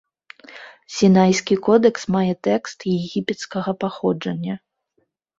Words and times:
Сінайскі 0.93 1.55
кодэкс 1.67 2.03
мае 2.15 2.29
тэкст 2.47 2.77
егіпецкага 2.93 3.71
паходжання. 3.85 4.57